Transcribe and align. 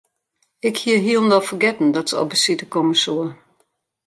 Ik 0.67 0.77
hie 0.77 0.97
hielendal 1.05 1.41
fergetten 1.47 1.91
dat 1.91 2.09
se 2.09 2.19
op 2.21 2.29
besite 2.29 2.65
komme 2.73 2.95
soe. 3.03 3.25